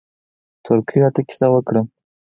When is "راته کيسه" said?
1.03-1.47